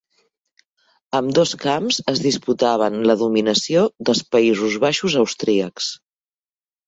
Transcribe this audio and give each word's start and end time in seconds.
Ambdós 1.19 1.51
camps 1.65 1.99
es 2.13 2.21
disputaven 2.23 2.97
la 3.11 3.17
dominació 3.21 3.83
dels 4.09 4.23
Països 4.37 4.79
Baixos 4.85 5.19
austríacs. 5.25 5.91